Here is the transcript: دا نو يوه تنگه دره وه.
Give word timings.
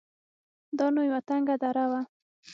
دا 0.77 0.85
نو 0.95 1.01
يوه 1.09 1.21
تنگه 1.29 1.55
دره 1.63 1.85
وه. 1.91 2.01